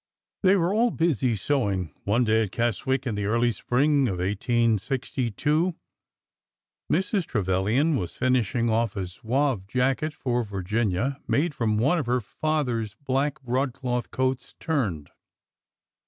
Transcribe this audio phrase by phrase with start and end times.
[0.41, 5.75] They were all busy sewing one day at Keswick in the early spring of 1862.
[6.91, 7.27] Mrs.
[7.27, 12.63] Trevilian was finishing off a zouave jacket for Virginia, made from one of her fa
[12.65, 15.11] ther's black broadcloth coats turned.